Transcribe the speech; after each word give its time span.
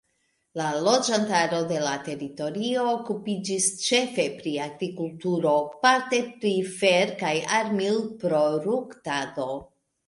La 0.59 0.69
loĝantaro 0.85 1.59
de 1.71 1.81
la 1.83 1.91
teritorio 2.07 2.87
okupiĝis 2.93 3.67
ĉefe 3.83 4.27
pri 4.41 4.55
agrikulturo; 4.65 5.53
parte 5.87 6.25
pri 6.33 6.57
fer- 6.81 7.17
kaj 7.25 7.37
armil-proruktado. 7.63 9.51